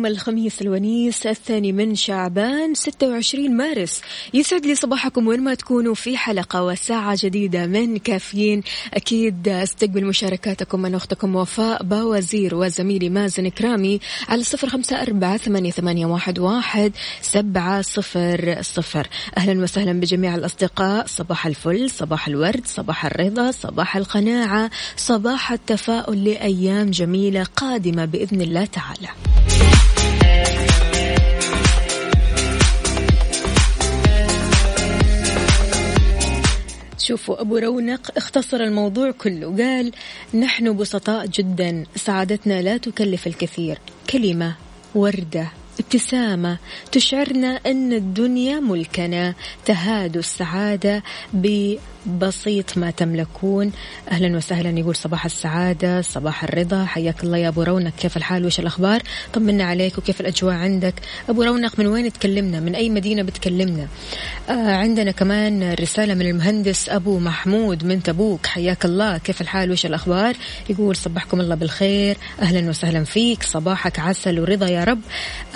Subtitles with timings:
[0.00, 4.00] اليوم الخميس الونيس الثاني من شعبان 26 مارس.
[4.34, 8.62] يسعد لي صباحكم وين ما تكونوا في حلقة وساعة جديدة من كافيين.
[8.94, 16.06] أكيد أستقبل مشاركاتكم من أختكم وفاء باوزير وزميلي مازن كرامي على صفر خمسة أربعة ثمانية,
[16.38, 19.08] واحد سبعة صفر صفر.
[19.36, 21.06] أهلا وسهلا بجميع الأصدقاء.
[21.06, 28.64] صباح الفل صباح الورد صباح الرضا صباح القناعة صباح التفاؤل لأيام جميلة قادمة بإذن الله
[28.64, 29.08] تعالى.
[37.10, 39.56] شوفوا أبو رونق اختصر الموضوع كله.
[39.56, 39.92] قال
[40.34, 43.78] نحن بسطاء جدا سعادتنا لا تكلف الكثير.
[44.10, 44.54] كلمة
[44.94, 45.48] وردة
[45.80, 46.58] ابتسامة
[46.92, 51.02] تشعرنا أن الدنيا ملكنا تهاد السعادة
[52.06, 53.72] بسيط ما تملكون.
[54.10, 56.84] أهلا وسهلا يقول صباح السعادة صباح الرضا.
[56.84, 57.92] حياك الله يا أبو رونق.
[57.98, 60.94] كيف الحال؟ وش الأخبار؟ طمنا عليك وكيف الأجواء عندك؟
[61.28, 63.86] أبو رونق من وين تكلمنا؟ من أي مدينة بتكلمنا؟
[64.48, 68.46] آه عندنا كمان رسالة من المهندس أبو محمود من تبوك.
[68.46, 69.18] حياك الله.
[69.18, 70.36] كيف الحال؟ وش الأخبار؟
[70.70, 72.16] يقول صبحكم الله بالخير.
[72.42, 73.42] أهلا وسهلا فيك.
[73.42, 75.00] صباحك عسل ورضا يا رب.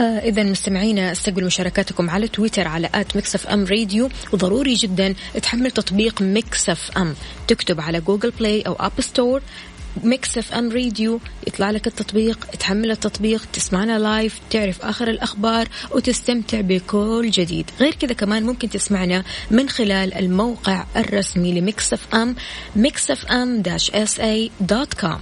[0.01, 4.09] آه إذا مستمعينا استقبلوا مشاركاتكم على تويتر على at Mix FM Radio.
[4.33, 7.15] وضروري جدا تحمل تطبيق Mix FM
[7.49, 9.43] تكتب على Google Play أو App Store
[10.03, 17.31] Mix FM Radio يطلع لك التطبيق تحمل التطبيق تسمعنا live تعرف آخر الأخبار وتستمتع بكل
[17.31, 17.71] جديد.
[17.81, 22.37] غير كذا كمان ممكن تسمعنا من خلال الموقع الرسمي ل Mix FM
[22.77, 25.21] Mix FM dash SA dot com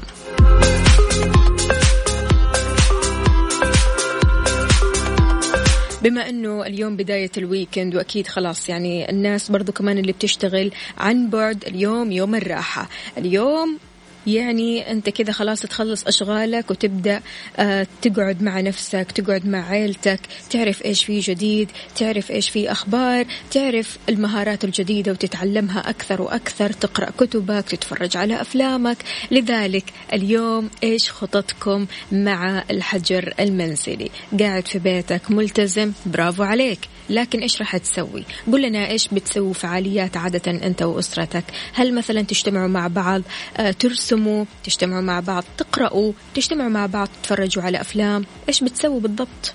[6.03, 11.31] بما إنه اليوم بداية ال weekend وأكيد خلاص يعني الناس برضو كمان اللي بتشتغل عن
[11.31, 12.89] بعد اليوم يوم الراحة.
[13.19, 13.79] اليوم
[14.27, 17.21] يعني أنت كذا خلاص تخلص أشغالك وتبدأ
[17.57, 23.27] آه تقعد مع نفسك تقعد مع عيلتك تعرف إيش في جديد تعرف إيش في أخبار
[23.51, 28.97] تعرف المهارات الجديدة وتتعلمها أكثر وأكثر تقرأ كتبك تتفرج على أفلامك.
[29.31, 36.79] لذلك اليوم إيش خططكم مع الحجر المنزلي؟ قاعد في بيتك ملتزم؟ برافو عليك.
[37.13, 41.45] لكن إيش راح تسوي؟ قل لنا إيش بتسوي فعاليات عادة أنت وأسرتك.
[41.75, 43.23] هل مثلا تجتمعوا مع بعض
[43.57, 48.25] آه ترسموا تجتمعوا مع بعض تقرأوا تجتمعوا مع بعض تتفرجوا على أفلام.
[48.49, 49.55] إيش بتسووا بالضبط؟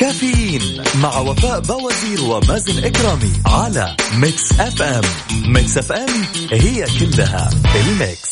[0.00, 5.04] كافيين مع وفاء بوازير ومازن إكرامي على Mix FM Mix
[5.46, 8.29] FM it's all in the mix.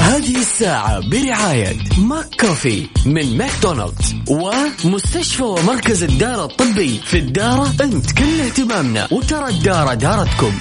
[0.00, 9.08] هذه الساعة برعاية McCafé من ماكدونالدز ومستشفى ومركز الدارة الطبي في الدارة أنت كل اهتمامنا
[9.12, 10.52] وترى الدارة دارتكم.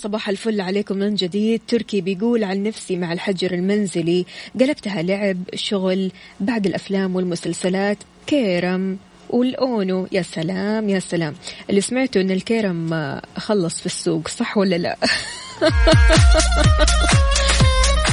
[0.00, 1.60] صباح الفل عليكم من جديد.
[1.68, 4.26] تركي بيقول عن نفسي مع الحجر المنزلي.
[4.60, 7.98] قلبتها لعب شغل بعد الأفلام والمسلسلات.
[8.26, 8.98] كيرم
[9.30, 10.08] والأونو.
[10.12, 11.34] يا سلام يا سلام.
[11.70, 14.96] اللي سمعته أن الكيرم خلص في السوق صح ولا لا؟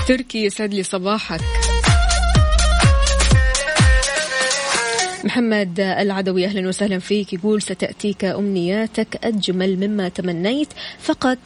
[0.07, 1.41] تركي يسعد لي صباحك.
[5.23, 7.33] محمد العدوي أهلا وسهلا فيك.
[7.33, 10.67] يقول ستأتيك أمنياتك أجمل مما تمنيت.
[10.99, 11.37] فقط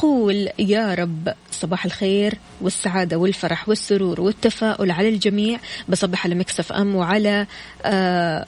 [0.00, 5.58] قول يا رب صباح الخير والسعادة والفرح والسرور والتفاؤل على الجميع
[5.88, 7.46] بصبح على مكسف أم وعلى
[7.84, 8.46] آه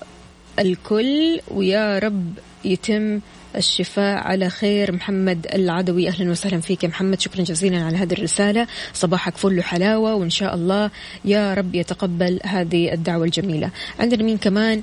[0.58, 2.34] الكل ويا رب
[2.64, 3.20] يتم
[3.56, 4.93] الشفاء على خير.
[4.93, 8.66] محمد العدوي أهلا وسهلا فيك يا محمد شكرا جزيلا على هذه الرسالة.
[8.94, 10.90] صباحك فل وحلاوة وإن شاء الله
[11.25, 13.70] يا رب يتقبل هذه الدعوة الجميلة.
[14.00, 14.82] عندنا مين كمان؟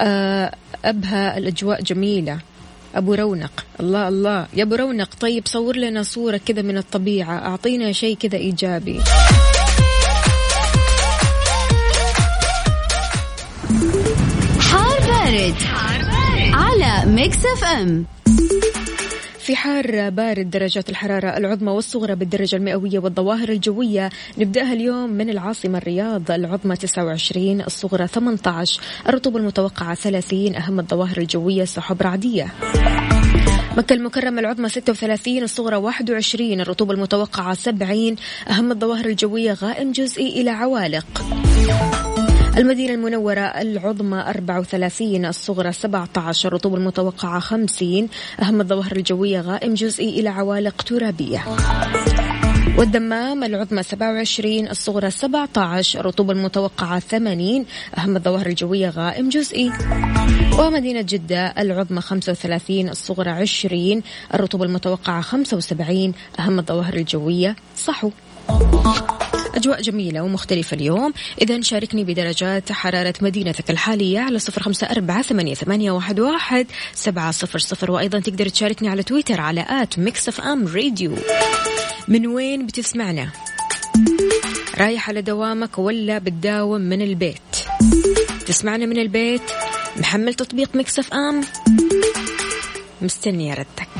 [0.00, 0.54] آه،
[0.84, 2.38] أبها الأجواء جميلة.
[2.94, 3.64] أبو رونق.
[3.80, 4.46] الله الله.
[4.54, 7.38] يا أبو رونق طيب صور لنا صورة كذا من الطبيعة.
[7.38, 9.00] أعطينا شيء كذا إيجابي.
[14.60, 16.54] حار بارد, حار بارد.
[16.54, 18.04] على Mix FM.
[19.50, 24.10] في حار بارد درجات الحرارة العظمى والصغرى بالدرجة المئوية والظواهر الجوية.
[24.38, 31.64] نبدأها اليوم من العاصمة الرياض العظمى 29 الصغرى 18 الرطوبة المتوقعة 30 أهم الظواهر الجوية
[31.64, 32.46] سحب رعدية.
[33.76, 38.16] مكة المكرمة العظمى 36 الصغرى 21 الرطوبة المتوقعة 70
[38.50, 41.06] أهم الظواهر الجوية غائم جزئي إلى عوالق.
[42.56, 48.08] المدينة المنورة العظمى 34 الصغرى 17 الرطوبة المتوقعة 50
[48.42, 51.44] أهم الظواهر الجوية غائم جزئي إلى عوالق ترابية.
[52.78, 57.66] والدمام العظمى 27 الصغرى 17 الرطوبة المتوقعة 80
[57.98, 59.72] أهم الظواهر الجوية غائم جزئي.
[60.58, 64.02] ومدينة جدة العظمى 35 الصغرى 20
[64.34, 68.10] الرطوبة المتوقعة 75 أهم الظواهر الجوية صحو.
[69.54, 71.12] أجواء جميلة ومختلفة اليوم.
[71.42, 77.90] إذا شاركني بدرجات حرارة مدينتك الحالية على صفر خمسة أربعة ثمانية, واحد, سبعة صفر صفر.
[77.90, 81.16] وأيضا تقدر تشاركني على تويتر على at Mix FM Radio.
[82.08, 83.30] من وين بتسمعنا؟
[84.78, 87.56] رايح على دوامك ولا بتداوم من البيت؟
[88.46, 89.42] تسمعنا من البيت؟
[89.96, 91.40] محمل تطبيق Mix FM؟
[93.02, 93.99] مستنية ردك.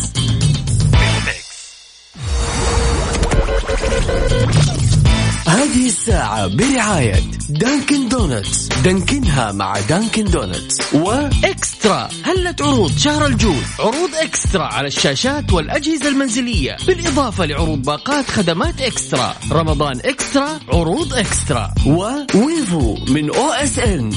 [5.71, 12.09] هذه الساعة برعاية Dunkin' Donuts دانكنها مع Dunkin' Donuts و eXtra.
[12.23, 16.77] هلة عروض شهر الجود عروض eXtra على الشاشات والأجهزة المنزلية.
[16.87, 19.35] بالإضافة لعروض باقات خدمات eXtra.
[19.51, 21.73] رمضان eXtra عروض eXtra.
[21.85, 24.11] و Wavo من OSN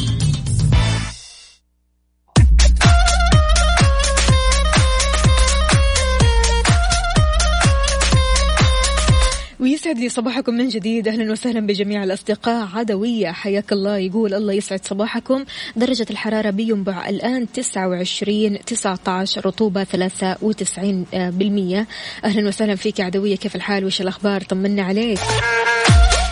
[10.04, 11.08] لي صباحكم من جديد.
[11.08, 12.68] أهلا وسهلا بجميع الأصدقاء.
[12.74, 13.98] عدوية حياك الله.
[13.98, 15.44] يقول الله يسعد صباحكم.
[15.76, 21.86] درجة الحرارة بينبع الآن 29 19 رطوبة 93 بالمية.
[22.24, 23.36] أهلا وسهلا فيك عدوية.
[23.36, 25.18] كيف الحال؟ وش الأخبار؟ طمنا عليك.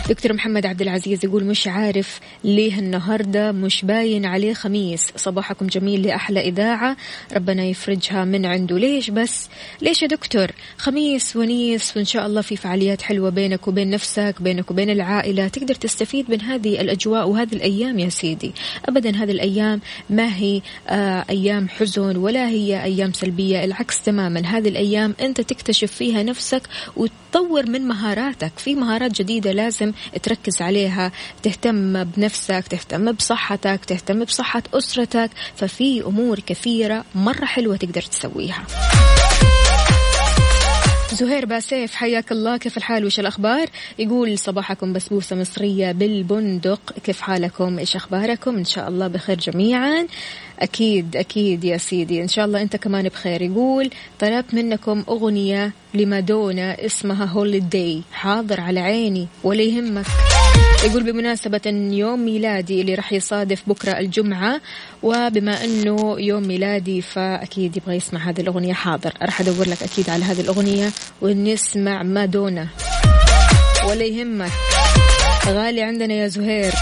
[0.09, 5.07] دكتور محمد عبد العزيز يقول مش عارف ليه النهارده مش باين عليه خميس.
[5.15, 6.97] صباحكم جميل لأحلى إذاعة.
[7.35, 8.77] ربنا يفرجها من عنده.
[8.77, 9.49] ليش بس؟
[9.81, 14.71] ليش يا دكتور؟ خميس ونيس وإن شاء الله في فعاليات حلوة بينك وبين نفسك بينك
[14.71, 15.47] وبين العائلة.
[15.47, 18.51] تقدر تستفيد من هذه الأجواء وهذه الأيام يا سيدي.
[18.85, 23.63] أبدا هذه الأيام ما هي آه أيام حزن ولا هي أيام سلبية.
[23.63, 24.39] العكس تماما.
[24.39, 26.61] هذه الأيام أنت تكتشف فيها نفسك
[26.95, 28.51] وتطور من مهاراتك.
[28.57, 29.92] في مهارات جديدة لازم
[30.23, 31.11] تركز عليها
[31.43, 38.63] تهتم بنفسك تهتم بصحتك تهتم بصحة أسرتك ففي أمور كثيرة مرة حلوة تقدر تسويها.
[41.13, 42.57] زهير باسيف حياك الله.
[42.57, 43.67] كيف الحال؟ وش الأخبار؟
[43.99, 46.93] يقول صباحكم بسبوسة مصرية بالبندق.
[47.03, 50.07] كيف حالكم؟ إيش أخباركم؟ إن شاء الله بخير جميعا.
[50.59, 52.21] أكيد أكيد يا سيدي.
[52.21, 53.41] إن شاء الله أنت كمان بخير.
[53.41, 53.89] يقول
[54.19, 60.05] طلبت منكم أغنية لمادونا اسمها Holiday حاضر على عيني ولا يهمك
[60.83, 61.61] يقول بمناسبة
[61.91, 64.61] يوم ميلادي اللي راح يصادف بكرة الجمعة
[65.03, 69.13] وبما أنه يوم ميلادي فأكيد يبغى يسمع هذه الأغنية حاضر.
[69.21, 70.89] راح أدور لك أكيد على هذه الأغنية
[71.21, 72.67] ونسمع مادونا.
[73.89, 74.51] ولا يهمك.
[75.47, 76.73] غالي عندنا يا زهير.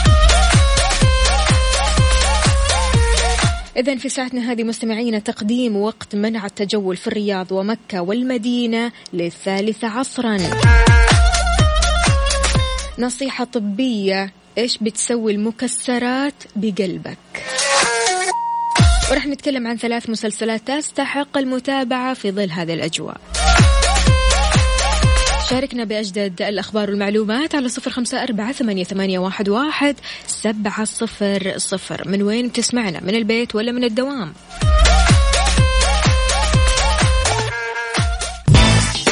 [3.77, 10.38] إذا في ساعتنا هذه مستمعينا تقديم وقت منع التجول في الرياض ومكة والمدينة للثالثة عصرا.
[13.00, 14.33] نصيحة طبية.
[14.57, 17.17] إيش بتسوي المكسرات بقلبك؟
[19.12, 23.21] ورح نتكلم عن ثلاث مسلسلات تستحق المتابعة في ظل هذه الأجواء.
[25.50, 29.95] شاركنا بأجدد الأخبار والمعلومات على صفر خمسة أربعة ثمانية, واحد
[30.27, 32.07] سبعة صفر صفر.
[32.07, 34.33] من وين تسمعنا؟ من البيت ولا من الدوام؟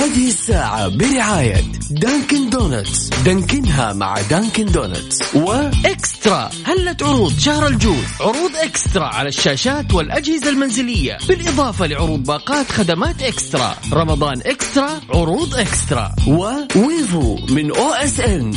[0.00, 6.50] هذه الساعة برعاية Dunkin' Donuts دانكنها مع Dunkin' Donuts و eXtra.
[6.64, 11.18] هلة عروض شهر الجود عروض eXtra على الشاشات والأجهزة المنزلية.
[11.28, 13.74] بالإضافة لعروض باقات خدمات eXtra.
[13.92, 16.12] رمضان eXtra عروض eXtra.
[16.28, 18.52] و Wavo من OS ان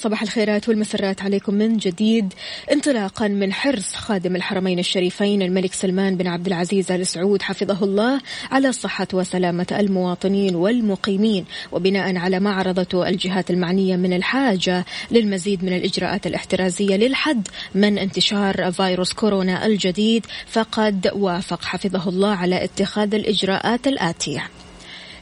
[0.00, 2.34] صباح الخيرات والمسرات عليكم من جديد.
[2.72, 8.20] انطلاقا من حرص خادم الحرمين الشريفين الملك سلمان بن عبد العزيز آل سعود حفظه الله
[8.50, 15.72] على صحة وسلامة المواطنين والمقيمين وبناء على ما عرضته الجهات المعنية من الحاجة للمزيد من
[15.72, 20.26] الإجراءات الاحترازية للحد من انتشار فيروس كورونا الجديد.
[20.46, 24.48] فقد وافق حفظه الله على اتخاذ الإجراءات الآتية.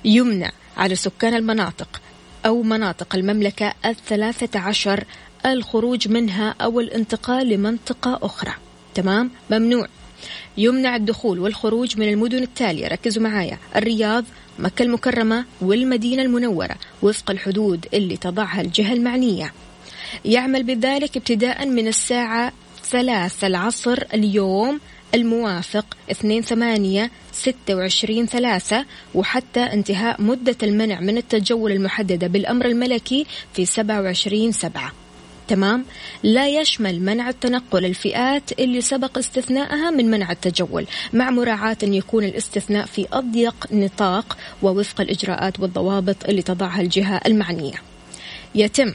[0.04, 2.00] يمنع على سكان المناطق
[2.46, 5.04] أو مناطق المملكة الثلاثة عشر
[5.46, 8.52] الخروج منها أو الانتقال لمنطقة أخرى.
[8.94, 9.86] تمام؟ ممنوع.
[10.56, 12.88] يمنع الدخول والخروج من المدن التالية.
[12.88, 13.58] ركزوا معايا.
[13.76, 14.24] الرياض
[14.58, 19.52] مكة المكرمة والمدينة المنورة وفق الحدود اللي تضعها الجهة المعنية.
[20.24, 22.52] يعمل بذلك ابتداء من الساعة
[22.84, 24.80] ثلاث العصر اليوم
[25.14, 28.84] الموافق 2 8 26 3
[29.14, 34.92] وحتى انتهاء مدة المنع من التجول المحددة بالأمر الملكي في 27 7
[35.48, 35.84] تمام؟
[36.22, 42.24] لا يشمل منع التنقل الفئات اللي سبق استثنائها من منع التجول مع مراعاة أن يكون
[42.24, 47.82] الاستثناء في أضيق نطاق ووفق الإجراءات والضوابط اللي تضعها الجهة المعنية.
[48.54, 48.94] يتم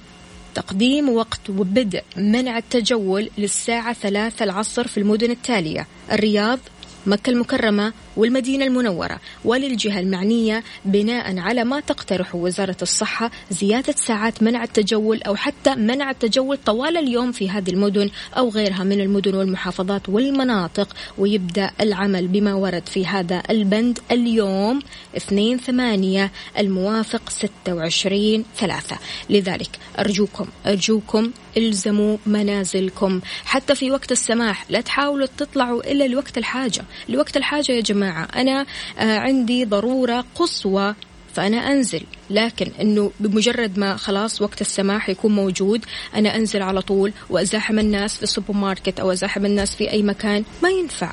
[0.56, 5.88] تقديم وقت وبدء منع التجول للساعة ثلاثة العصر في المدن التالية.
[6.12, 6.60] الرياض
[7.06, 14.64] مكة المكرمة والمدينة المنورة وللجهة المعنية بناء على ما تقترح وزارة الصحة زيادة ساعات منع
[14.64, 20.10] التجول أو حتى منع التجول طوال اليوم في هذه المدن أو غيرها من المدن والمحافظات
[20.10, 20.96] والمناطق.
[21.18, 24.82] ويبدأ العمل بما ورد في هذا البند اليوم
[25.18, 28.98] 2 8 الموافق 26 3
[29.30, 33.22] لذلك أرجوكم أرجوكم إلزموا منازلكم.
[33.46, 36.84] حتى في وقت السماح لا تحاولوا تطلعوا إلا لوقت الحاجة.
[37.10, 38.66] لوقت الحاجة يا جماعة أنا
[39.00, 40.96] آه، عندي ضرورة قصوى
[41.34, 47.14] فأنا أنزل لكن أنه بمجرد ما خلاص وقت السماح يكون موجود أنا أنزل على طول
[47.30, 51.12] وأزاحم الناس في السوبر ماركت أو أزاحم الناس في أي مكان ما ينفع.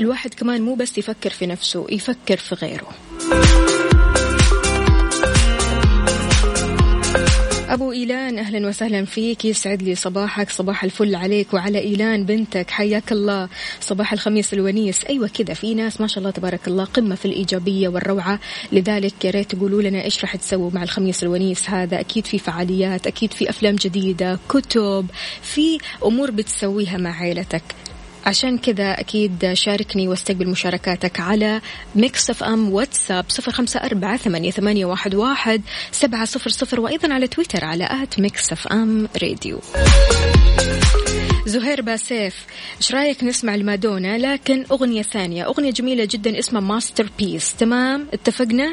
[0.00, 2.88] الواحد كمان مو بس يفكر في نفسه يفكر في غيره.
[7.68, 9.44] أبو إيلان أهلا وسهلا فيك.
[9.44, 10.50] يسعد لي صباحك.
[10.50, 12.70] صباح الفل عليك وعلى إيلان بنتك.
[12.70, 13.48] حياك الله.
[13.80, 15.04] صباح الخميس الونيس.
[15.04, 18.40] أيوة كذا في ناس ما شاء الله تبارك الله قمة في الإيجابية والروعة.
[18.72, 22.00] لذلك يا ريت تقولوا لنا إيش راح تسووا مع الخميس الونيس هذا.
[22.00, 25.06] أكيد في فعاليات أكيد في أفلام جديدة كتب
[25.42, 27.62] في أمور بتسويها مع عائلتك
[28.26, 31.60] عشان كذا أكيد شاركني واستقبل مشاركاتك على
[31.94, 37.26] Mix FM واتساب صفر خمسة أربعة ثمانية, ثمانية واحد, واحد سبعة صفر صفر وأيضا على
[37.26, 39.60] تويتر على at Mix FM Radio
[41.46, 42.34] زهير باسيف
[42.76, 48.72] إيش رأيك نسمع لمادونا؟ لكن أغنية ثانية أغنية جميلة جدا اسمها Masterpiece تمام؟ اتفقنا؟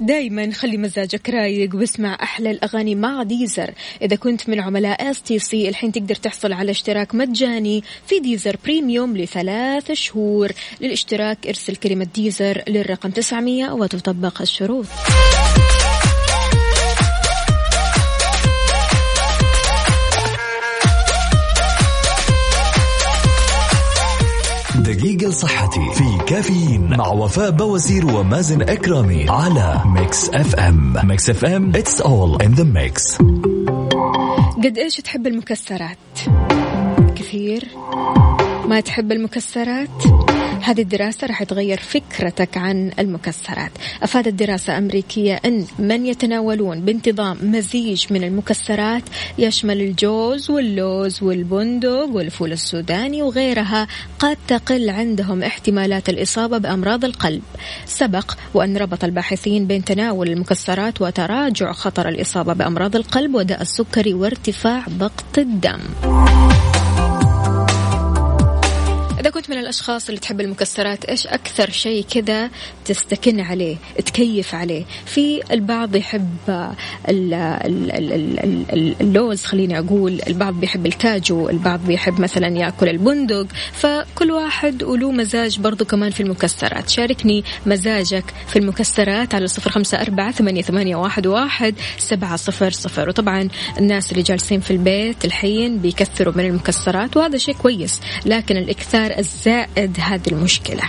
[0.00, 3.70] دايما خلي مزاجك رايق واسمع أحلى الأغاني مع Deezer.
[4.02, 9.92] إذا كنت من عملاء STC الحين تقدر تحصل على اشتراك مجاني في Deezer Premium لثلاث
[9.92, 10.52] شهور.
[10.80, 14.86] للاشتراك ارسل كلمة Deezer للرقم 900 وتطبق الشروط.
[24.88, 30.96] لصقل صحتي في كافيين مع وفاء بوازير ومازن إكرامي على Mix FM.
[31.04, 33.18] Mix FM it's all in the mix.
[34.64, 35.98] قد إيش تحب المكسرات؟
[37.16, 37.68] كثير.
[38.68, 40.33] ما تحب المكسرات؟
[40.64, 43.70] هذه الدراسة راح تغير فكرتك عن المكسرات.
[44.02, 49.02] أفادت دراسة أمريكية أن من يتناولون بانتظام مزيج من المكسرات
[49.38, 53.86] يشمل الجوز واللوز والبندق والفول السوداني وغيرها
[54.18, 57.42] قد تقل عندهم احتمالات الإصابة بأمراض القلب.
[57.86, 64.84] سبق وأن ربط الباحثين بين تناول المكسرات وتراجع خطر الإصابة بأمراض القلب وداء السكري وارتفاع
[64.98, 65.80] ضغط الدم.
[69.34, 72.50] كنت من الأشخاص اللي تحب المكسرات إيش أكثر شيء كذا
[72.84, 76.68] تستكن عليه تكيف عليه؟ في البعض يحب
[79.00, 85.60] اللوز خليني أقول البعض بيحب الكاجو البعض بيحب مثلا يأكل البندق فكل واحد وله مزاج
[85.60, 86.88] برضو كمان في المكسرات.
[86.88, 93.08] شاركني مزاجك في المكسرات على صفر خمسة أربعة ثمانية, واحد سبعة صفر صفر.
[93.08, 93.48] وطبعا
[93.78, 99.96] الناس اللي جالسين في البيت الحين بيكثروا من المكسرات وهذا شيء كويس لكن الإكثار الزائد
[100.00, 100.82] هذه المشكلة.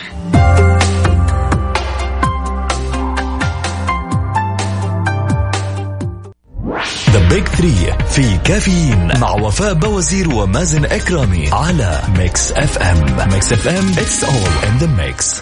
[7.12, 13.90] The Big Three في كافيين مع وفاء بوازير ومازن إكرامي على Mix FM Mix FM
[13.90, 15.42] it's all in the mix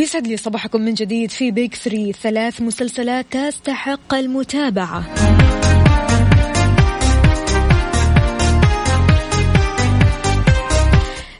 [0.00, 5.04] ويسعد لي صباحكم من جديد في Big Three ثلاث مسلسلات تستحق المتابعة.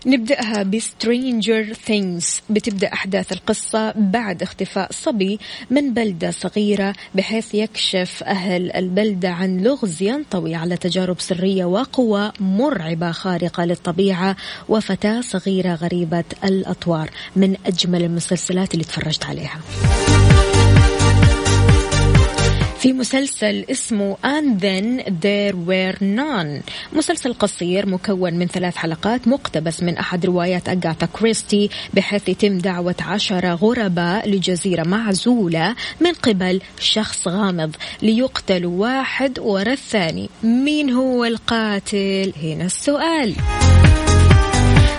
[0.07, 5.38] نبدأها ب Stranger Things بتبدأ أحداث القصة بعد اختفاء صبي
[5.71, 13.13] من بلدة صغيرة بحيث يكشف أهل البلدة عن لغز ينطوي على تجارب سرية وقوى مرعبة
[13.13, 14.36] خارقة للطبيعة
[14.69, 17.10] وفتاة صغيرة غريبة الأطوار.
[17.36, 19.60] من أجمل المسلسلات اللي تفرجت عليها.
[22.80, 26.62] في مسلسل اسمه And Then There Were None.
[26.93, 32.95] مسلسل قصير مكون من ثلاث حلقات مقتبس من أحد روايات أغاثا كريستي بحيث يتم دعوة
[33.00, 40.30] عشرة غرباء لجزيرة معزولة من قبل شخص غامض ليقتل واحد ورا الثاني.
[40.43, 43.34] مين هو القاتل؟ هنا السؤال.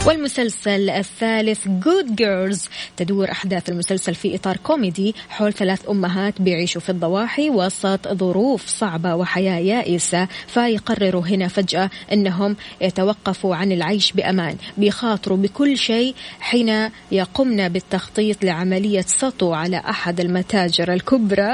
[0.07, 6.89] والمسلسل الثالث Good Girls تدور أحداث المسلسل في إطار كوميدي حول ثلاث أمهات بيعيشوا في
[6.89, 10.27] الضواحي وسط ظروف صعبة وحياة يائسة.
[10.47, 19.05] فيقرروا هنا فجأة أنهم يتوقفوا عن العيش بأمان بيخاطروا بكل شيء حين يقمن بالتخطيط لعملية
[19.07, 21.51] سطو على أحد المتاجر الكبرى.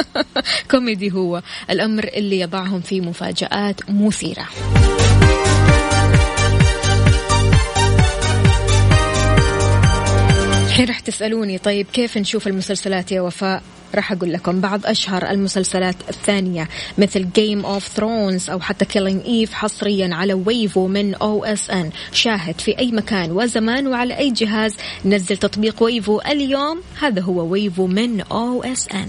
[0.70, 4.46] كوميدي هو الأمر اللي يضعهم في مفاجآت مثيرة.
[10.76, 13.62] الحين راح تسألوني طيب كيف نشوف المسلسلات يا وفاء؟
[13.94, 19.52] راح أقول لكم بعض أشهر المسلسلات الثانية مثل Game of Thrones أو حتى Killing Eve
[19.52, 25.82] حصريا على Wavo من OSN شاهد في أي مكان وزمان وعلى أي جهاز نزل تطبيق
[25.82, 29.08] Wavo اليوم؟ هذا هو Wavo من OSN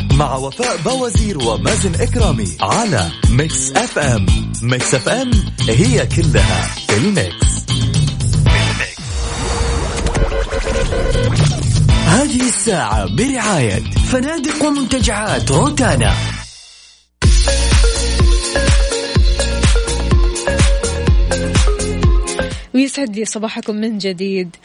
[0.21, 4.25] مع وفاء بوازير ومازن إكرامي على Mix FM.
[4.61, 5.31] Mix FM
[5.69, 7.65] هي كلها في ال Mix.
[12.05, 13.79] هذه الساعة برعاية
[14.11, 16.13] فنادق ومنتجعات روتانا.
[22.73, 24.55] ويسعد لي صباحكم من جديد.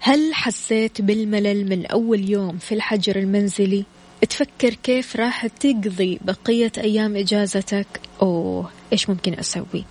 [0.00, 3.84] هل حسيت بالملل من أول يوم في الحجر المنزلي؟
[4.24, 7.86] تفكر كيف راح تقضي بقية أيام إجازتك؟
[8.22, 9.84] أوه إيش ممكن أسوي؟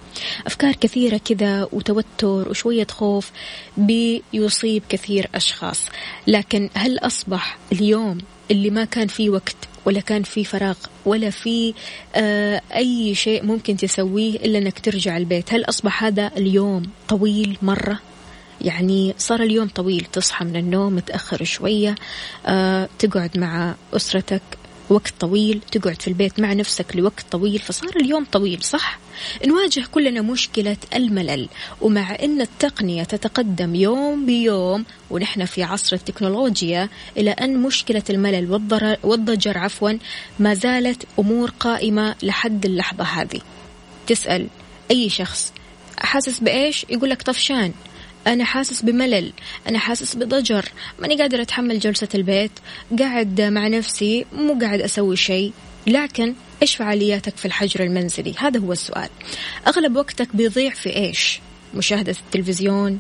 [0.48, 3.32] أفكار كثيرة كذا وتوتر وشوية خوف
[3.78, 5.86] بيصيب كثير أشخاص.
[6.28, 8.18] لكن هل أصبح اليوم
[8.52, 11.74] اللي ما كان فيه وقت ولا كان في فراغ ولا في
[12.16, 18.00] آه أي شيء ممكن تسويه إلا أنك ترجع البيت؟ هل أصبح هذا اليوم طويل مرة؟
[18.62, 21.96] يعني صار اليوم طويل تصحى من النوم متأخر شوية
[22.46, 24.42] آه تقعد مع أسرتك
[24.90, 29.00] وقت طويل تقعد في البيت مع نفسك لوقت طويل فصار اليوم طويل صح؟
[29.46, 31.50] نواجه كلنا مشكلة الملل
[31.82, 38.62] ومع أن التقنية تتقدم يوم بيوم ونحن في عصر التكنولوجيا إلى أن مشكلة الملل
[39.04, 39.92] والضجر عفوا
[40.40, 43.42] ما زالت أمور قائمة لحد اللحظة هذه.
[44.08, 44.48] تسأل
[44.92, 45.54] أي شخص
[45.98, 47.74] حاسس بإيش؟ يقول لك طفشان.
[48.28, 49.34] أنا حاسس بملل
[49.70, 50.66] أنا حاسس بضجر
[51.00, 52.52] ماني قادر أتحمل جلسة البيت
[53.00, 55.54] قاعد مع نفسي مو قاعد أسوي شيء.
[55.88, 59.10] لكن إيش فعالياتك في الحجر المنزلي؟ هذا هو السؤال.
[59.68, 61.40] أغلب وقتك بيضيع في إيش؟
[61.76, 63.00] مشاهدة التلفزيون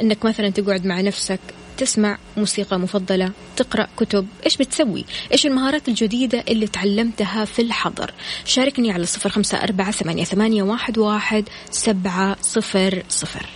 [0.00, 1.40] إنك مثلا تقعد مع نفسك
[1.76, 4.26] تسمع موسيقى مفضلة تقرأ كتب.
[4.44, 8.12] إيش بتسوي؟ إيش المهارات الجديدة اللي تعلمتها في الحضر؟
[8.44, 13.46] شاركني على صفر خمسة أربعة ثمانية, واحد سبعة صفر صفر.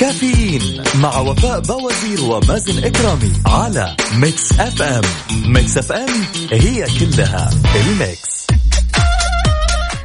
[0.00, 5.02] كافيين مع وفاء بوازير ومازن إكرامي على Mix FM
[5.52, 6.08] Mix FM
[6.52, 8.46] هي كلها ال Mix.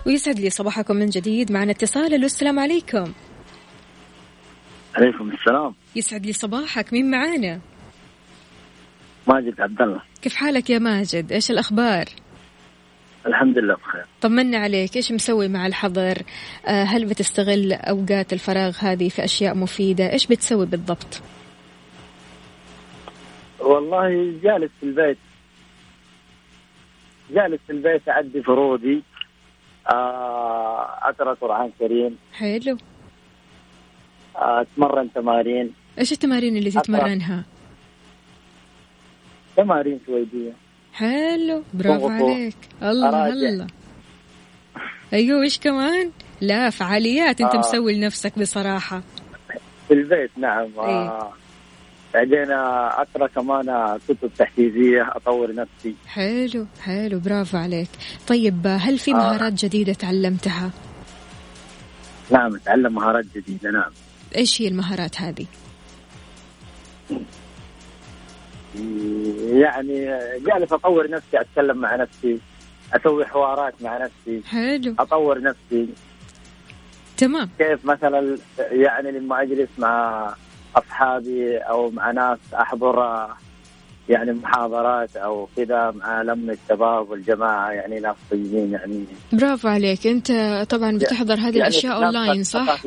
[0.06, 1.52] ويسعد لي صباحكم من جديد.
[1.52, 2.24] معنا اتصال.
[2.26, 3.14] السلام عليكم.
[4.96, 5.74] عليكم السلام.
[5.96, 6.94] يسعد لي صباحك.
[6.94, 7.60] مين معانا؟
[9.28, 10.02] ماجد عبد الله.
[10.22, 12.06] كيف حالك يا ماجد؟ إيش الأخبار؟
[13.26, 14.06] الحمد لله بخير.
[14.22, 16.18] طمنا عليك إيش مسوي مع الحظر؟
[16.68, 21.22] آه، هل بتستغل أوقات الفراغ هذه في أشياء مفيدة؟ إيش بتسوي بالضبط؟
[23.60, 24.10] والله
[24.44, 25.18] جالس في البيت
[27.32, 29.04] جالس في البيت أعدي فروضي
[29.94, 32.78] آه، أقرأ قرآن كريم حلو.
[34.36, 35.74] آه، أتمرن تمارين.
[36.00, 37.44] إيش التمارين اللي تتمرنها؟
[39.58, 40.54] تمارين سويدية
[40.96, 42.56] حلو برافو عليك.
[42.84, 43.34] الله أراجع.
[43.34, 43.68] الله.
[45.14, 47.60] أيوه إيش كمان؟ لا فعاليات أنت آه.
[47.60, 49.04] مسوي لنفسك بصراحة.
[49.88, 50.68] في البيت نعم.
[50.78, 50.88] آه.
[50.88, 51.30] إيه؟
[52.14, 55.96] بعدين اقرا كمان كتب تحفيزية أطور نفسي.
[56.08, 57.90] حلو حلو برافو عليك.
[58.28, 59.68] طيب هل في مهارات آه.
[59.68, 60.72] جديدة تعلمتها؟
[62.32, 63.92] نعم أتعلم مهارات جديدة نعم.
[64.36, 65.46] إيش هي المهارات هذه؟
[69.54, 70.06] يعني
[70.46, 72.40] جالس أطور نفسي أتكلم مع نفسي
[72.94, 74.96] أسوي حوارات مع نفسي حلو.
[75.00, 75.88] أطور نفسي.
[77.18, 77.50] تمام.
[77.58, 78.38] كيف مثلا
[78.72, 80.34] يعني لما أجلس مع
[80.76, 83.28] أصحابي أو مع ناس أحضر
[84.10, 89.06] يعني محاضرات أو كذا مع لم الشباب والجماعة يعني ناس طيبين يعني.
[89.34, 90.08] برافو عليك.
[90.08, 90.32] أنت
[90.70, 92.84] طبعا بتحضر هذه يعني الأشياء أونلاين صح؟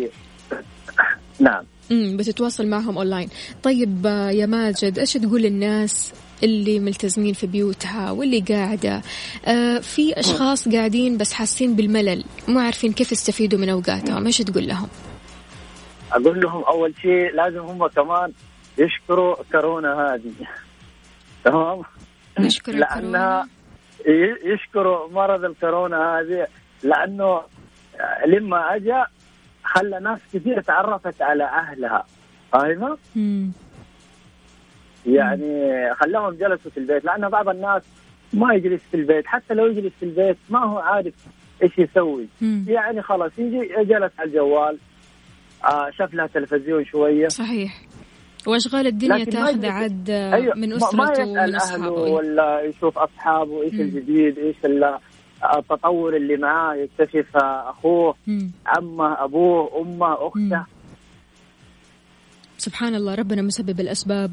[1.41, 1.65] نعم.
[1.91, 3.29] امم بتتواصل معهم اونلاين
[3.63, 9.03] طيب يا ماجد إيش تقول للناس اللي ملتزمين في بيوتها واللي قاعدة؟
[9.47, 14.27] آه في أشخاص قاعدين بس حاسين بالملل مو عارفين كيف يستفيدوا من أوقاتهم.
[14.27, 14.89] إيش تقول لهم؟
[16.13, 18.33] أقول لهم أول شيء لازم هم كمان
[18.79, 20.33] يشكروا كورونا هذه.
[21.45, 21.83] تمام؟
[22.39, 23.49] نشكر لأنها
[24.45, 26.47] يشكروا مرض الكورونا هذه
[26.83, 27.43] لأنه
[28.27, 29.07] لما أجا
[29.75, 32.05] خلى ناس كثير تعرفت على أهلها.
[32.53, 32.99] فاهمة؟
[35.07, 37.83] يعني خلاهم جلسوا في البيت لأن بعض الناس
[38.33, 39.27] ما يجلس في البيت.
[39.27, 41.15] حتى لو يجلس في البيت ما هو عارف
[41.63, 42.29] إيش يسوي.
[42.41, 42.65] مم.
[42.69, 44.79] يعني خلاص يجي جلس على الجوال
[45.65, 47.29] آه شاف لها تلفزيون شوية.
[47.29, 47.69] صحيع
[48.47, 54.39] واشغال الدنيا تاخذ عد أيوة من أسرته ما يسأل أهله ولا يشوف أصحابه إيش الجديد
[54.39, 54.57] إيش
[55.57, 58.15] التطور اللي معاه يكتشف أخوه.
[58.67, 60.65] عمه أبوه أمه أخته.
[62.59, 64.31] سبحان الله ربنا مسبب الأسباب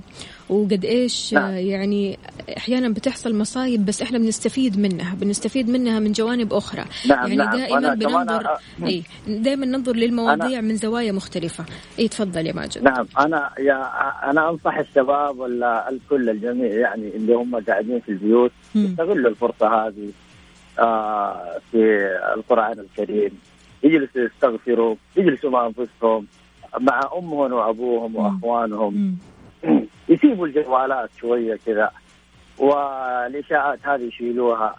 [0.49, 1.53] وقد إيش نعم.
[1.53, 2.19] يعني
[2.57, 7.57] أحيانا بتحصل مصايب بس إحنا بنستفيد منها بنستفيد منها من جوانب أخرى نعم يعني نعم.
[7.57, 8.47] دائما بننظر
[8.83, 11.65] أي دائما ننظر للمواضيع من زوايا مختلفة
[11.99, 13.91] أي تفضل يا ماجد نعم أنا يا
[14.31, 20.09] أنا أنصح الشباب ولا الكل الجميع يعني اللي هم قاعدين في البيوت يستغلوا الفرصة هذه
[21.71, 23.39] في القرآن الكريم.
[23.83, 26.27] يجلسوا يستغفروا يجلسوا مع أنفسهم
[26.79, 29.17] مع أمهم وأبوهم وأخوانهم.
[30.09, 31.91] يسيبوا الجوالات شوية كذا
[32.57, 34.75] والإشاعات هذه يشيلوها.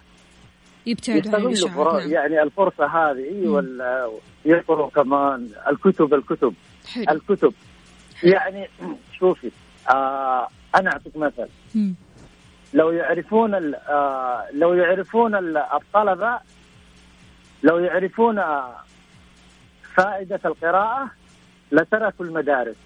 [0.86, 2.12] يبتعدوا عن نعم.
[2.12, 5.48] يعني الفرصة هذه أيوه يقروا كمان.
[5.70, 6.54] الكتب الكتب.
[6.94, 7.04] حلو.
[7.10, 7.54] الكتب.
[8.22, 8.68] يعني
[9.18, 9.50] شوفي
[9.90, 11.48] آه أنا أعطيك مثل.
[12.76, 16.38] لو يعرفون آه لو يعرفون الطلبه
[17.62, 18.42] لو يعرفون
[19.96, 21.10] فائدة القراءة
[21.72, 22.76] لتركوا المدارس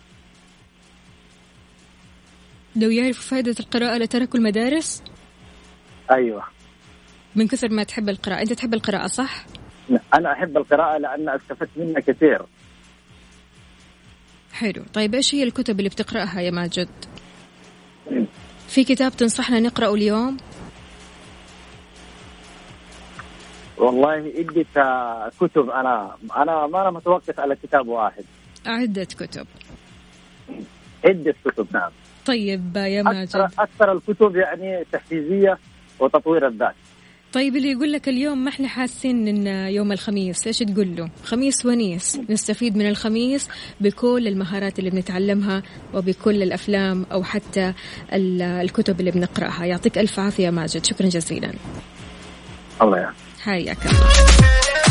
[2.76, 5.03] لو يعرفوا فائدة القراءة لتركوا المدارس؟
[6.11, 6.44] أيوة
[7.37, 9.46] من كثر ما تحب القراءة أنت تحب القراءة صح؟
[10.14, 12.42] أنا أحب القراءة لأن أستفدت منها كثير
[14.53, 17.10] حلو طيب إيش هي الكتب اللي بتقرأها يا ماجد؟
[18.70, 20.37] في كتاب تنصحنا نقرأه اليوم؟
[23.78, 25.70] والله عدة كتب.
[25.70, 28.24] أنا أنا ما أنا متوقف على كتاب واحد.
[28.66, 29.46] عدة كتب.
[31.04, 31.90] عدة كتب نعم.
[32.26, 33.37] طيب يا ماجد.
[33.37, 35.59] أكثر, أكثر الكتب يعني تحفيزية
[36.00, 36.74] وتطوير الذات.
[37.32, 41.66] طيب اللي يقول لك اليوم ما إحنا حاسين إن يوم الخميس؟ إيش تقول له؟ خميس
[41.66, 42.20] ونيس.
[42.30, 43.48] نستفيد من الخميس
[43.80, 45.62] بكل المهارات اللي بنتعلمها
[45.94, 47.72] وبكل الأفلام أو حتى
[48.12, 49.64] الكتب اللي بنقرأها.
[49.64, 50.84] يعطيك ألف عافية ماجد.
[50.84, 51.52] شكرا جزيلا.
[52.82, 53.40] الله يعافيك.
[53.42, 54.89] حياك الله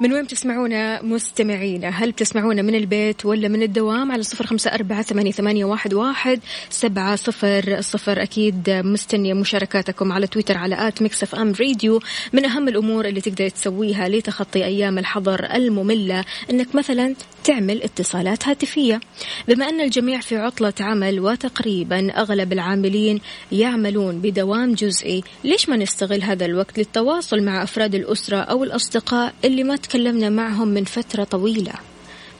[0.00, 5.02] من وين بتسمعونا مستمعينا؟ هل بتسمعونا من البيت ولا من الدوام؟ على صفر خمسة أربعة
[5.02, 8.22] ثمانية, ثمانية واحد, واحد سبعة صفر صفر.
[8.22, 12.00] أكيد مستنية مشاركاتكم على تويتر على at Mix FM Radio.
[12.32, 19.00] من أهم الأمور اللي تقدر تسويها لتخطي أيام الحظر المملة أنك مثلا تعمل اتصالات هاتفية.
[19.48, 23.20] بما أن الجميع في عطلة عمل وتقريبا أغلب العاملين
[23.52, 29.64] يعملون بدوام جزئي ليش ما نستغل هذا الوقت للتواصل مع أفراد الأسرة أو الأصدقاء اللي
[29.64, 31.93] ما تكلمنا معهم من فترة طويلة؟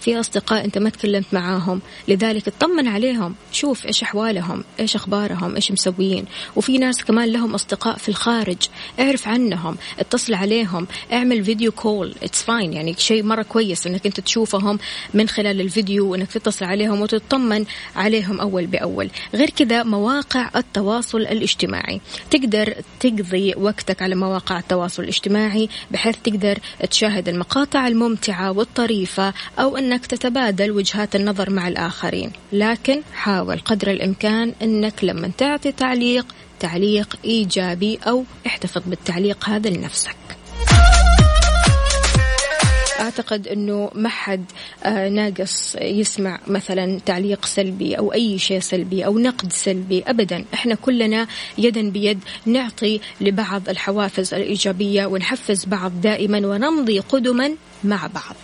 [0.05, 1.81] في أصدقاء أنت ما تكلمت معاهم.
[2.09, 3.35] لذلك اطمن عليهم.
[3.53, 6.25] شوف إيش أحوالهم إيش أخبارهم إيش مسويين.
[6.57, 8.57] وفي ناس كمان لهم أصدقاء في الخارج.
[9.01, 14.21] اعرف عنهم اتصل عليهم اعمل video call it's fine يعني شيء مرة كويس أنك أنت
[14.21, 14.79] تشوفهم
[15.15, 17.65] من خلال الفيديو وأنك تتصل عليهم وتطمن
[17.97, 19.11] عليهم أول بأول.
[19.35, 22.01] غير كذا مواقع التواصل الاجتماعي.
[22.31, 26.59] تقدر تقضي وقتك على مواقع التواصل الاجتماعي بحيث تقدر
[26.91, 33.91] تشاهد المقاطع الممتعة والطريفة أو أن أنك تتبادل وجهات النظر مع الآخرين لكن حاول قدر
[33.91, 40.17] الإمكان أنك لما تعطي تعليق تعليق إيجابي أو احتفظ بالتعليق هذا لنفسك.
[43.01, 44.45] أعتقد إنه ما حد
[44.85, 50.45] آه، ناقص يسمع مثلا تعليق سلبي أو أي شيء سلبي أو نقد سلبي ابدا.
[50.55, 51.27] إحنا كلنا
[51.59, 57.51] يدا بيد نعطي لبعض الحوافز الإيجابية ونحفز بعض دائما ونمضي قدما
[57.85, 58.37] مع بعض.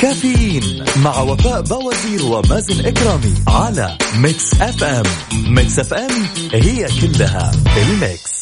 [0.00, 5.04] كافيين مع وفاء بوازير ومازن إكرامي على Mix FM.
[5.48, 6.10] Mix FM
[6.52, 8.36] هي كلها ال Mix.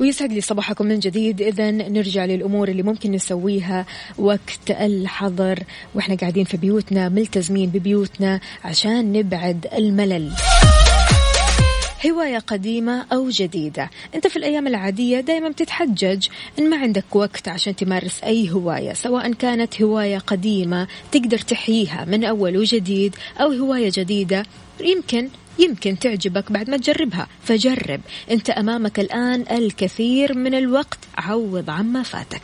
[0.00, 1.40] ويسعد لي صباحكم من جديد.
[1.40, 3.86] إذا نرجع للأمور اللي ممكن نسويها
[4.18, 5.58] وقت الحظر.
[5.94, 10.32] وإحنا قاعدين في بيوتنا ملتزمين ببيوتنا عشان نبعد الملل.
[12.06, 13.90] هواية قديمة أو جديدة.
[14.14, 16.26] أنت في الأيام العادية دائما بتتحجج
[16.58, 22.24] أن ما عندك وقت عشان تمارس أي هواية سواء كانت هواية قديمة تقدر تحييها من
[22.24, 24.46] أول وجديد أو هواية جديدة
[24.80, 27.28] يمكن يمكن تعجبك بعد ما تجربها.
[27.44, 28.00] فجرب.
[28.30, 30.98] أنت أمامك الآن الكثير من الوقت.
[31.18, 32.42] عوض عما فاتك.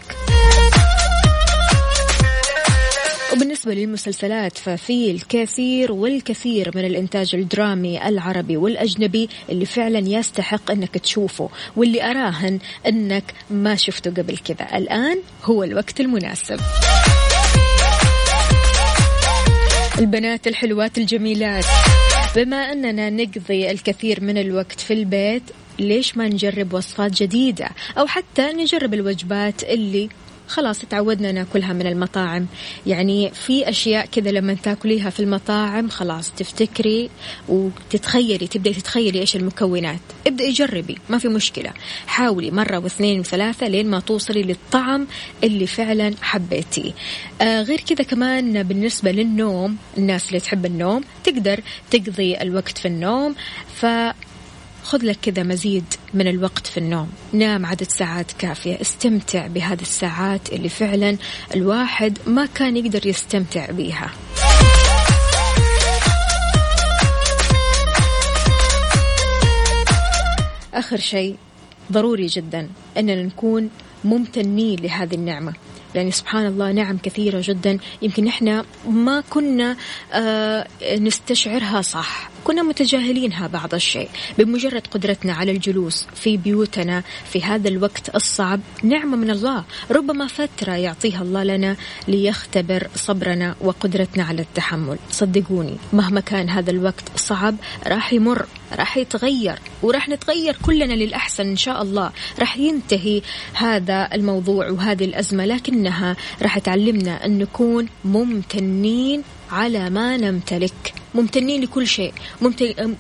[3.39, 11.49] وبالنسبة للمسلسلات ففي الكثير والكثير من الإنتاج الدرامي العربي والأجنبي اللي فعلا يستحق أنك تشوفه
[11.77, 14.77] واللي أراهن أنك ما شفته قبل كذا.
[14.79, 16.61] الآن هو الوقت المناسب.
[19.99, 21.65] البنات الحلوات الجميلات
[22.37, 25.43] بما أننا نقضي الكثير من الوقت في البيت
[25.79, 30.09] ليش ما نجرب وصفات جديدة؟ أو حتى نجرب الوجبات اللي
[30.49, 32.47] خلاص تعودنا ناكلها من المطاعم.
[32.87, 37.11] يعني في أشياء كذا لما تاكليها في المطاعم خلاص تفتكري
[37.49, 40.01] وتتخيلي تبدأي تتخيلي إيش المكونات.
[40.27, 41.71] ابدأي جربي ما في مشكلة.
[42.07, 45.07] حاولي مرة واثنين وثلاثة لين ما توصلي للطعم
[45.45, 46.93] اللي فعلا حبيتيه.
[47.41, 53.35] آه غير كذا كمان بالنسبة للنوم الناس اللي تحب النوم تقدر تقضي الوقت في النوم.
[53.75, 53.87] ف
[54.83, 57.11] خذ لك كذا مزيد من الوقت في النوم.
[57.33, 58.81] نام عدد ساعات كافية.
[58.81, 61.17] استمتع بهذه الساعات اللي فعلا
[61.55, 64.11] الواحد ما كان يقدر يستمتع بيها.
[70.75, 71.37] آخر شيء
[71.93, 73.71] ضروري جدا أننا نكون
[74.05, 75.53] ممتنين لهذه النعمة.
[75.95, 77.79] يعني سبحان الله نعم كثيرة جدا.
[78.03, 79.77] يمكن إحنا ما كنا
[80.13, 80.67] آه
[80.99, 82.31] نستشعرها صح.
[82.49, 84.09] كنا متجاهلينها بعض الشيء.
[84.39, 89.65] بمجرد قدرتنا على الجلوس في بيوتنا في هذا الوقت الصعب نعمة من الله.
[89.91, 91.77] ربما فترة يعطيها الله لنا
[92.09, 94.99] ليختبر صبرنا وقدرتنا على التحمل.
[95.11, 97.55] صدقوني مهما كان هذا الوقت صعب
[97.87, 102.13] راح يمر راح يتغير وراح نتغير كلنا للأحسن إن شاء الله.
[102.39, 103.23] راح ينتهي
[103.55, 110.95] هذا الموضوع وهذه الأزمة لكنها راح تعلمنا أن نكون ممتنين على ما نمتلك.
[111.19, 112.13] ممتنين لكل شيء.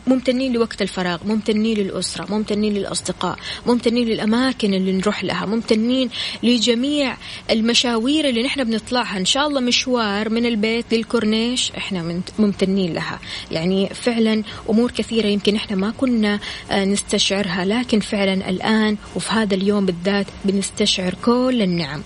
[0.06, 6.10] ممتنين لوقت الفراغ ممتنين للأسرة ممتنين للأصدقاء ممتنين للأماكن اللي نروح لها ممتنين
[6.42, 7.16] لجميع
[7.50, 9.18] المشاوير اللي نحن بنطلعها.
[9.18, 13.18] إن شاء الله مشوار من البيت للكورنيش إحنا ممتنين لها.
[13.50, 19.54] يعني فعلا أمور كثيرة يمكن إحنا ما كنا آه، نستشعرها لكن فعلا الآن وفي هذا
[19.54, 22.02] اليوم بالذات بنستشعر كل النعم.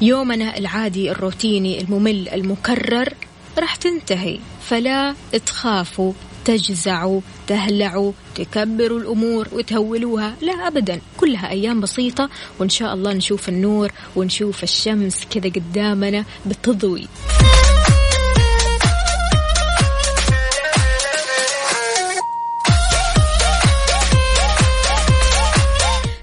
[0.00, 3.14] يومنا العادي الروتيني الممل المكرر
[3.58, 4.38] راح تنتهي.
[4.68, 5.14] فلا
[5.46, 6.12] تخافوا
[6.44, 10.34] تجزعوا تهلعوا تكبروا الأمور وتهولوها.
[10.40, 17.08] لا أبدا كلها أيام بسيطة وإن شاء الله نشوف النور ونشوف الشمس كذا قدامنا بتضوي.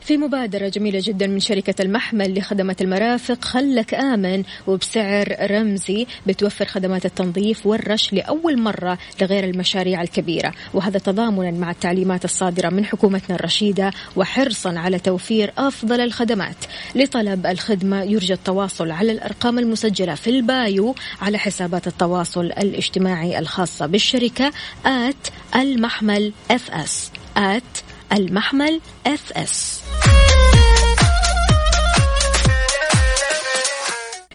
[0.09, 7.05] في مبادرة جميلة جدا من شركة المحمل لخدمات المرافق خلك آمن وبسعر رمزي بتوفر خدمات
[7.05, 10.53] التنظيف والرش لأول مرة لغير المشاريع الكبيرة.
[10.73, 16.65] وهذا تضامنا مع التعليمات الصادرة من حكومتنا الرشيدة وحرصا على توفير أفضل الخدمات.
[16.95, 24.51] لطلب الخدمة يرجى التواصل على الأرقام المسجلة في البايو على حسابات التواصل الاجتماعي الخاصة بالشركة
[24.85, 29.81] آت المحمل FS at المحمل FS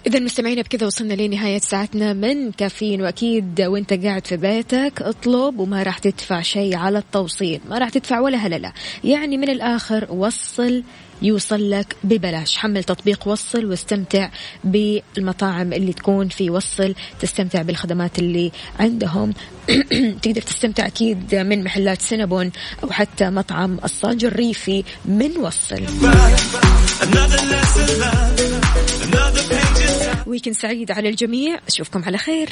[0.06, 3.02] إذا مستمعينا بكذا وصلنا لنهاية ساعتنا من كافيين.
[3.02, 7.60] وأكيد وأنت قاعد في بيتك اطلب وما راح تدفع شيء على التوصيل.
[7.70, 8.72] ما راح تدفع ولا هللة
[9.04, 10.82] يعني من الآخر وصل
[11.22, 12.56] يوصل لك ببلاش.
[12.56, 14.28] حمل تطبيق وصل واستمتع
[14.64, 16.94] بالمطاعم اللي تكون في وصل.
[17.20, 19.32] تستمتع بالخدمات اللي عندهم.
[20.22, 25.82] تقدر تستمتع أكيد من محلات سينابون أو حتى مطعم الصاج الريفي من وصل.
[30.26, 31.58] ويكند سعيد على الجميع.
[31.68, 32.48] أشوفكم على خير.